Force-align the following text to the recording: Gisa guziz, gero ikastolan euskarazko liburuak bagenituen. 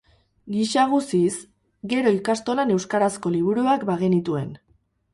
Gisa 0.53 0.85
guziz, 0.93 1.33
gero 1.93 2.15
ikastolan 2.21 2.75
euskarazko 2.79 3.37
liburuak 3.39 3.89
bagenituen. 3.95 4.55